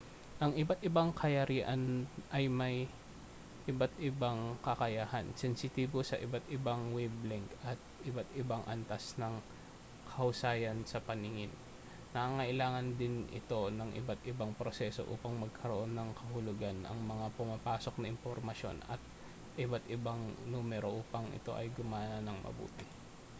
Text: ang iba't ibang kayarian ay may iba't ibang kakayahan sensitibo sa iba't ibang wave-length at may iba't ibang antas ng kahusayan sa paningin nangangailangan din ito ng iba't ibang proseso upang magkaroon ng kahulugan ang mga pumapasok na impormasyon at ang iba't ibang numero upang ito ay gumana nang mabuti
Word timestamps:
ang 0.43 0.51
iba't 0.63 0.79
ibang 0.89 1.09
kayarian 1.21 1.81
ay 2.37 2.45
may 2.59 2.75
iba't 3.71 3.93
ibang 4.09 4.39
kakayahan 4.65 5.25
sensitibo 5.41 5.99
sa 6.09 6.17
iba't 6.25 6.41
ibang 6.57 6.81
wave-length 6.97 7.53
at 7.71 7.77
may 8.01 8.07
iba't 8.11 8.29
ibang 8.41 8.63
antas 8.73 9.05
ng 9.21 9.35
kahusayan 10.09 10.79
sa 10.91 10.97
paningin 11.07 11.51
nangangailangan 12.17 12.87
din 12.99 13.15
ito 13.39 13.61
ng 13.77 13.89
iba't 14.01 14.21
ibang 14.31 14.51
proseso 14.59 15.01
upang 15.13 15.35
magkaroon 15.43 15.93
ng 15.95 16.09
kahulugan 16.19 16.77
ang 16.85 16.97
mga 17.11 17.25
pumapasok 17.37 17.95
na 18.01 18.09
impormasyon 18.15 18.77
at 18.93 18.97
ang 18.97 19.55
iba't 19.65 19.85
ibang 19.97 20.21
numero 20.53 20.89
upang 21.01 21.27
ito 21.37 21.51
ay 21.59 21.67
gumana 21.77 22.17
nang 22.25 22.39
mabuti 22.45 22.85